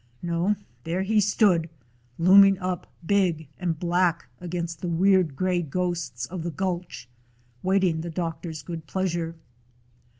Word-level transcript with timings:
No, 0.23 0.55
there 0.83 1.03
he 1.03 1.21
stood, 1.21 1.69
looming 2.17 2.57
up 2.57 2.87
big 3.05 3.47
and 3.59 3.77
black 3.79 4.25
against 4.39 4.81
the 4.81 4.87
weird 4.87 5.35
gray 5.35 5.61
ghosts 5.61 6.25
of 6.25 6.41
the 6.41 6.49
gulch, 6.49 7.07
waiting 7.61 8.01
the 8.01 8.09
doctor's 8.09 8.63
good 8.63 8.87
pleasure. 8.87 9.35